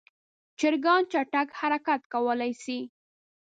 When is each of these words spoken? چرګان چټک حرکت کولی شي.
چرګان 0.59 1.01
چټک 1.11 1.47
حرکت 1.59 2.01
کولی 2.13 2.51
شي. 2.63 2.79